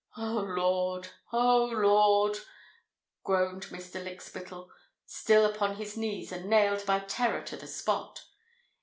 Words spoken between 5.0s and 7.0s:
still upon his knees and nailed